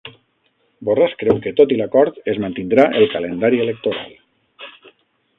[0.87, 4.73] Borràs creu que tot i l'acord es mantindrà el calendari electoral